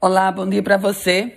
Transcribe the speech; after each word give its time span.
Olá, 0.00 0.30
bom 0.30 0.48
dia 0.48 0.62
para 0.62 0.76
você. 0.76 1.32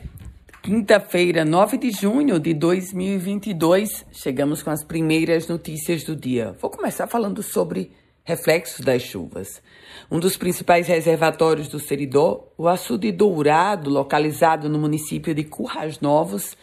Quinta-feira, 0.62 1.44
9 1.44 1.80
de 1.80 1.90
junho 1.90 2.40
de 2.40 2.54
2022, 2.54 4.06
chegamos 4.12 4.62
com 4.62 4.70
as 4.70 4.84
primeiras 4.84 5.48
notícias 5.48 6.04
do 6.04 6.16
dia. 6.16 6.56
Vou 6.62 6.70
começar 6.70 7.08
falando 7.08 7.42
sobre 7.42 7.92
reflexos 8.24 8.86
das 8.86 9.02
chuvas. 9.02 9.64
Um 10.12 10.20
dos 10.20 10.38
principais 10.38 10.88
reservatórios 10.88 11.70
do 11.70 11.80
Seridó, 11.80 12.54
o 12.56 12.68
açude 12.68 13.12
Dourado, 13.12 13.90
localizado 13.90 14.70
no 14.70 14.78
município 14.78 15.34
de 15.34 15.44
Currais 15.44 16.00
Novos, 16.00 16.56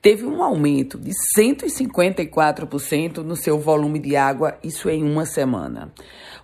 teve 0.00 0.24
um 0.24 0.42
aumento 0.42 0.98
de 0.98 1.10
154% 1.36 3.18
no 3.18 3.36
seu 3.36 3.58
volume 3.58 3.98
de 3.98 4.16
água, 4.16 4.58
isso 4.62 4.88
em 4.88 5.02
uma 5.02 5.26
semana. 5.26 5.92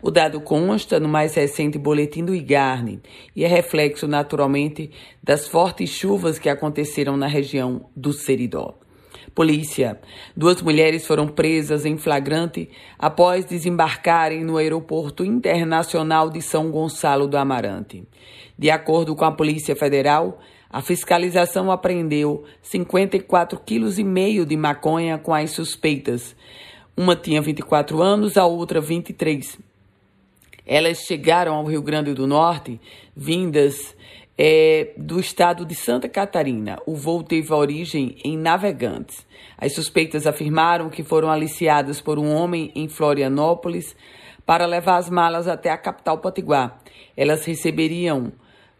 O 0.03 0.11
dado 0.11 0.41
consta 0.41 1.01
no 1.01 1.09
mais 1.09 1.35
recente 1.35 1.79
boletim 1.79 2.25
do 2.25 2.35
IGARNE 2.35 3.01
e 3.35 3.45
é 3.45 3.49
reflexo, 3.49 4.07
naturalmente, 4.07 4.91
das 5.23 5.49
fortes 5.49 5.91
chuvas 5.91 6.39
que 6.39 6.49
aconteceram 6.49 7.17
na 7.17 7.27
região 7.27 7.87
do 7.97 8.13
Seridó. 8.13 8.75
Polícia. 9.35 9.99
Duas 10.37 10.63
mulheres 10.63 11.07
foram 11.07 11.27
presas 11.27 11.85
em 11.85 11.97
flagrante 11.97 12.69
após 12.97 13.45
desembarcarem 13.45 14.45
no 14.45 14.57
Aeroporto 14.57 15.25
Internacional 15.25 16.31
de 16.31 16.41
São 16.41 16.71
Gonçalo 16.71 17.27
do 17.27 17.37
Amarante. 17.37 18.05
De 18.57 18.71
acordo 18.71 19.17
com 19.17 19.25
a 19.25 19.33
Polícia 19.33 19.75
Federal, 19.75 20.39
a 20.75 20.83
fiscalização 20.83 21.71
apreendeu 21.71 22.43
54,5 22.65 23.61
kg 23.65 24.45
de 24.45 24.57
maconha 24.57 25.17
com 25.17 25.33
as 25.33 25.53
suspeitas. 25.53 26.35
Uma 26.97 27.15
tinha 27.15 27.41
24 27.41 28.03
anos, 28.03 28.37
a 28.37 28.45
outra 28.45 28.81
23. 28.81 29.57
Elas 30.67 30.99
chegaram 31.05 31.55
ao 31.55 31.65
Rio 31.65 31.81
Grande 31.81 32.13
do 32.13 32.27
Norte 32.27 32.81
vindas 33.15 33.95
é, 34.37 34.91
do 34.97 35.21
estado 35.21 35.65
de 35.65 35.77
Santa 35.77 36.09
Catarina. 36.09 36.81
O 36.85 36.97
voo 36.97 37.23
teve 37.23 37.53
origem 37.53 38.17
em 38.25 38.37
Navegantes. 38.37 39.25
As 39.57 39.77
suspeitas 39.77 40.27
afirmaram 40.27 40.91
que 40.91 41.05
foram 41.05 41.31
aliciadas 41.31 42.01
por 42.01 42.19
um 42.19 42.35
homem 42.35 42.73
em 42.75 42.89
Florianópolis 42.89 43.95
para 44.45 44.67
levar 44.67 44.97
as 44.97 45.09
malas 45.09 45.47
até 45.47 45.71
a 45.71 45.79
capital 45.79 46.19
Potiguar. 46.19 46.81
Elas 47.17 47.45
receberiam 47.45 48.33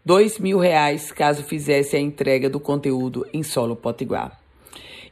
dois 0.05 0.37
mil 0.37 0.59
reais 0.59 1.11
caso 1.11 1.41
fizesse 1.41 1.95
a 1.95 1.99
entrega 1.99 2.47
do 2.47 2.59
conteúdo 2.59 3.25
em 3.33 3.41
solo 3.41 3.75
Potiguar. 3.75 4.39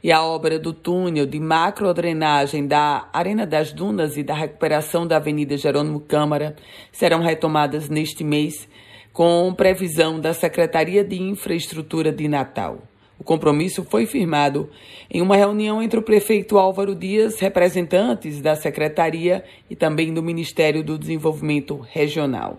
E 0.00 0.12
a 0.12 0.22
obra 0.22 0.56
do 0.56 0.72
túnel 0.72 1.26
de 1.26 1.40
macrodrenagem 1.40 2.66
da 2.66 3.08
Arena 3.12 3.44
das 3.44 3.72
Dunas 3.72 4.16
e 4.16 4.22
da 4.22 4.34
recuperação 4.34 5.04
da 5.04 5.16
Avenida 5.16 5.56
Jerônimo 5.56 5.98
Câmara 5.98 6.54
serão 6.92 7.20
retomadas 7.20 7.88
neste 7.88 8.22
mês 8.22 8.68
com 9.12 9.52
previsão 9.54 10.20
da 10.20 10.32
Secretaria 10.32 11.02
de 11.02 11.20
Infraestrutura 11.20 12.12
de 12.12 12.28
Natal. 12.28 12.82
O 13.18 13.24
compromisso 13.24 13.84
foi 13.84 14.06
firmado 14.06 14.68
em 15.10 15.22
uma 15.22 15.36
reunião 15.36 15.82
entre 15.82 15.98
o 15.98 16.02
prefeito 16.02 16.58
Álvaro 16.58 16.94
Dias, 16.94 17.40
representantes 17.40 18.40
da 18.40 18.54
secretaria 18.54 19.42
e 19.70 19.74
também 19.74 20.12
do 20.12 20.22
Ministério 20.22 20.84
do 20.84 20.98
Desenvolvimento 20.98 21.78
Regional. 21.90 22.58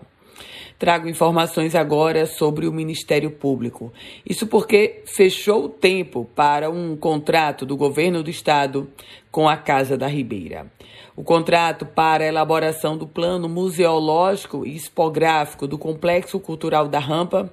Trago 0.78 1.08
informações 1.08 1.74
agora 1.74 2.26
sobre 2.26 2.66
o 2.66 2.72
Ministério 2.72 3.30
Público. 3.30 3.90
Isso 4.28 4.46
porque 4.46 5.02
fechou 5.06 5.64
o 5.64 5.68
tempo 5.70 6.28
para 6.34 6.68
um 6.68 6.94
contrato 6.94 7.64
do 7.64 7.76
governo 7.76 8.22
do 8.22 8.28
estado 8.28 8.90
com 9.30 9.48
a 9.48 9.56
Casa 9.56 9.96
da 9.96 10.06
Ribeira. 10.06 10.70
O 11.16 11.24
contrato 11.24 11.86
para 11.86 12.24
a 12.24 12.26
elaboração 12.26 12.96
do 12.98 13.06
plano 13.06 13.48
museológico 13.48 14.66
e 14.66 14.76
expográfico 14.76 15.66
do 15.66 15.78
Complexo 15.78 16.38
Cultural 16.38 16.88
da 16.88 16.98
Rampa 16.98 17.50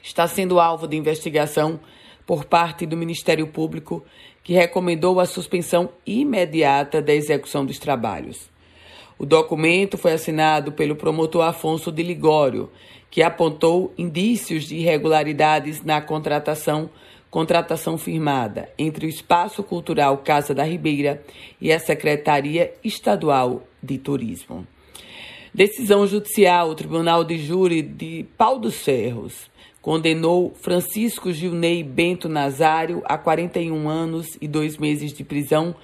está 0.00 0.28
sendo 0.28 0.60
alvo 0.60 0.86
de 0.86 0.96
investigação 0.96 1.80
por 2.24 2.44
parte 2.44 2.86
do 2.86 2.96
Ministério 2.96 3.48
Público, 3.48 4.04
que 4.44 4.52
recomendou 4.52 5.18
a 5.18 5.26
suspensão 5.26 5.90
imediata 6.06 7.02
da 7.02 7.12
execução 7.12 7.66
dos 7.66 7.80
trabalhos. 7.80 8.48
O 9.18 9.26
documento 9.26 9.98
foi 9.98 10.12
assinado 10.12 10.70
pelo 10.70 10.94
promotor 10.94 11.42
Afonso 11.42 11.90
de 11.90 12.04
Ligório, 12.04 12.70
que 13.10 13.20
apontou 13.20 13.92
indícios 13.98 14.64
de 14.64 14.76
irregularidades 14.76 15.82
na 15.82 16.00
contratação 16.00 16.88
contratação 17.30 17.98
firmada 17.98 18.70
entre 18.78 19.04
o 19.04 19.08
Espaço 19.08 19.62
Cultural 19.62 20.16
Casa 20.18 20.54
da 20.54 20.62
Ribeira 20.62 21.22
e 21.60 21.70
a 21.70 21.78
Secretaria 21.78 22.72
Estadual 22.82 23.64
de 23.82 23.98
Turismo. 23.98 24.66
Decisão 25.52 26.06
judicial, 26.06 26.70
o 26.70 26.74
Tribunal 26.74 27.24
de 27.24 27.36
Júri 27.38 27.82
de 27.82 28.24
Pau 28.38 28.58
dos 28.58 28.76
Ferros 28.76 29.50
condenou 29.82 30.54
Francisco 30.60 31.30
Gilney 31.32 31.82
Bento 31.82 32.28
Nazário 32.30 33.02
a 33.04 33.18
41 33.18 33.88
anos 33.88 34.38
e 34.40 34.48
dois 34.48 34.78
meses 34.78 35.12
de 35.12 35.22
prisão 35.22 35.74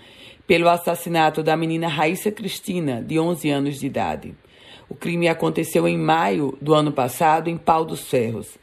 pelo 0.46 0.68
assassinato 0.68 1.42
da 1.42 1.56
menina 1.56 1.88
Raíssa 1.88 2.30
Cristina, 2.30 3.02
de 3.02 3.18
11 3.18 3.50
anos 3.50 3.80
de 3.80 3.86
idade. 3.86 4.34
O 4.88 4.94
crime 4.94 5.28
aconteceu 5.28 5.88
em 5.88 5.96
maio 5.96 6.56
do 6.60 6.74
ano 6.74 6.92
passado 6.92 7.48
em 7.48 7.56
Pau 7.56 7.84
dos 7.84 8.02
Ferros. 8.02 8.58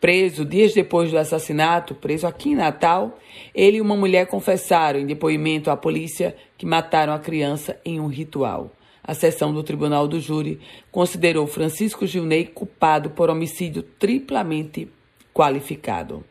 Preso 0.00 0.46
dias 0.46 0.72
depois 0.72 1.10
do 1.10 1.18
assassinato, 1.18 1.94
preso 1.94 2.26
aqui 2.26 2.50
em 2.50 2.54
Natal, 2.54 3.18
ele 3.54 3.76
e 3.76 3.80
uma 3.82 3.94
mulher 3.94 4.26
confessaram 4.26 4.98
em 4.98 5.06
depoimento 5.06 5.70
à 5.70 5.76
polícia 5.76 6.34
que 6.56 6.64
mataram 6.64 7.12
a 7.12 7.18
criança 7.18 7.78
em 7.84 8.00
um 8.00 8.06
ritual. 8.06 8.72
A 9.04 9.12
sessão 9.12 9.52
do 9.52 9.62
Tribunal 9.62 10.08
do 10.08 10.18
Júri 10.18 10.58
considerou 10.90 11.46
Francisco 11.46 12.06
Gilney 12.06 12.46
culpado 12.46 13.10
por 13.10 13.28
homicídio 13.28 13.82
triplamente 13.82 14.88
qualificado. 15.34 16.24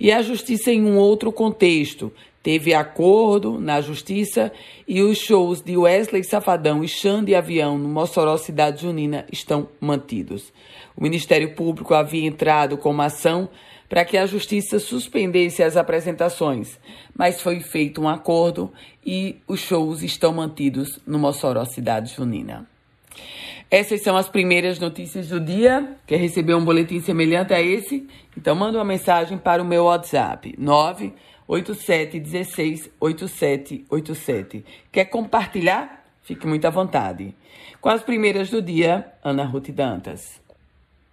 E 0.00 0.10
a 0.10 0.22
justiça, 0.22 0.72
em 0.72 0.82
um 0.82 0.96
outro 0.96 1.30
contexto, 1.30 2.10
Teve 2.42 2.72
acordo 2.72 3.60
na 3.60 3.82
justiça 3.82 4.50
e 4.88 5.02
os 5.02 5.18
shows 5.18 5.60
de 5.60 5.76
Wesley 5.76 6.24
Safadão 6.24 6.82
e 6.82 6.88
Xande 6.88 7.34
Avião 7.34 7.76
no 7.76 7.86
Mossoró 7.86 8.38
Cidade 8.38 8.80
Junina 8.80 9.26
estão 9.30 9.68
mantidos. 9.78 10.50
O 10.96 11.02
Ministério 11.02 11.54
Público 11.54 11.92
havia 11.92 12.26
entrado 12.26 12.78
com 12.78 12.90
uma 12.92 13.06
ação 13.06 13.50
para 13.90 14.06
que 14.06 14.16
a 14.16 14.24
justiça 14.24 14.78
suspendesse 14.78 15.62
as 15.62 15.76
apresentações, 15.76 16.78
mas 17.14 17.42
foi 17.42 17.60
feito 17.60 18.00
um 18.00 18.08
acordo 18.08 18.72
e 19.04 19.36
os 19.46 19.60
shows 19.60 20.02
estão 20.02 20.32
mantidos 20.32 20.98
no 21.06 21.18
Mossoró 21.18 21.66
Cidade 21.66 22.14
Junina. 22.14 22.66
Essas 23.70 24.02
são 24.02 24.16
as 24.16 24.28
primeiras 24.28 24.80
notícias 24.80 25.28
do 25.28 25.38
dia. 25.38 25.96
Quer 26.04 26.16
receber 26.16 26.54
um 26.54 26.64
boletim 26.64 27.00
semelhante 27.00 27.54
a 27.54 27.62
esse? 27.62 28.08
Então 28.36 28.56
manda 28.56 28.78
uma 28.78 28.84
mensagem 28.84 29.38
para 29.38 29.62
o 29.62 29.64
meu 29.64 29.84
WhatsApp 29.84 30.54
9 30.58 31.12
8716 31.46 32.90
8787. 32.98 34.64
Quer 34.90 35.04
compartilhar? 35.04 36.04
Fique 36.22 36.48
muito 36.48 36.64
à 36.66 36.70
vontade. 36.70 37.32
Com 37.80 37.88
as 37.88 38.02
primeiras 38.02 38.50
do 38.50 38.60
dia, 38.60 39.06
Ana 39.22 39.44
Ruth 39.44 39.70
Dantas. 39.70 40.40